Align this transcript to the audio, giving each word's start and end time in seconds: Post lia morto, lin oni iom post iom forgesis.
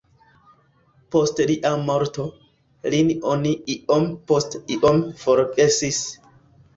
Post 1.15 1.41
lia 1.49 1.69
morto, 1.89 2.25
lin 2.93 3.11
oni 3.33 3.51
iom 3.73 4.07
post 4.33 4.57
iom 4.77 5.03
forgesis. 5.25 6.01